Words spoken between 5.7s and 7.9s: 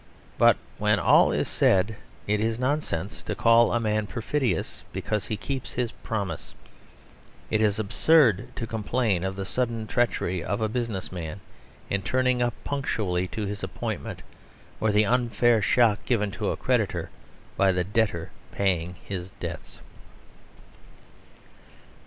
his promise. It is